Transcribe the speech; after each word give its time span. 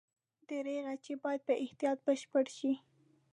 دریغه 0.49 0.93
چې 1.05 1.13
باید 1.23 1.41
په 1.47 1.53
احتیاط 1.63 1.97
بشپړ 2.07 2.45
شي. 2.57 2.71